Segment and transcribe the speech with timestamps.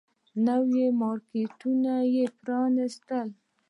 [0.45, 3.27] نوي مارکيټونه يې پرانيستل.